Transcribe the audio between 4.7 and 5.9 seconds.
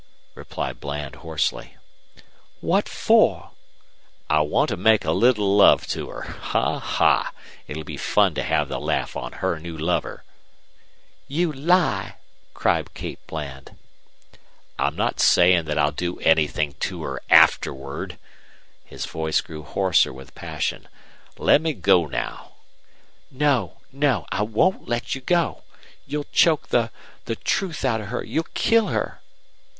make a little love